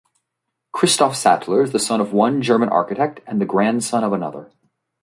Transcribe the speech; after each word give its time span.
Christoph 0.71 1.15
Sattler 1.15 1.61
is 1.61 1.73
the 1.73 1.77
son 1.77 2.01
of 2.01 2.11
one 2.11 2.41
German 2.41 2.69
architect 2.69 3.19
and 3.27 3.39
the 3.39 3.45
grandson 3.45 4.03
of 4.03 4.13
another. 4.13 4.49